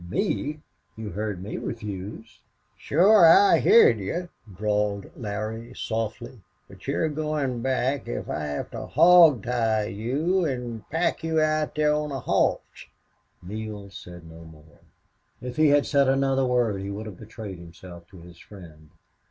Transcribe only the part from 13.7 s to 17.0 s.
said no more. If he had said another word he